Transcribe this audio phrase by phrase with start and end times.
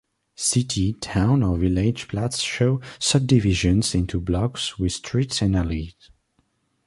[0.37, 6.09] City, town or village plats show subdivisions into blocks with streets and alleys.